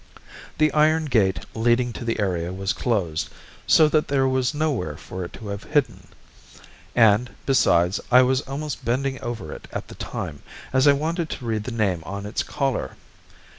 [0.57, 3.29] "The iron gate leading to the area was closed,
[3.67, 6.07] so that there was nowhere for it to have hidden,
[6.95, 10.41] and, besides, I was almost bending over it at the time,
[10.73, 12.97] as I wanted to read the name on its collar.